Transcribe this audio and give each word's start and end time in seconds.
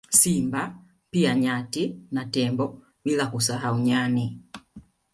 Simba 0.09 0.75
pia 1.11 1.35
nyati 1.35 1.99
na 2.11 2.25
tembo 2.25 2.81
bila 3.05 3.25
kusahau 3.25 3.79
nyani 3.79 4.41